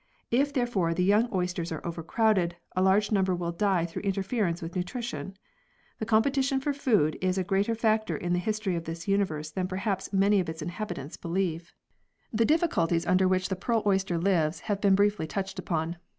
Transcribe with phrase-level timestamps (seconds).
[0.31, 4.75] If therefore the young oysters are overcrowded, a large number will die through interference with
[4.75, 5.37] nutrition.
[5.99, 9.67] The competition for food is a greater factor in the history of this universe than
[9.67, 11.65] perhaps many of its inhabitants believe!
[11.65, 12.37] 4 o 52 PEARLS [CH.
[12.39, 15.97] The difficulties under which the pearl oyster lives have been briefly touched upon.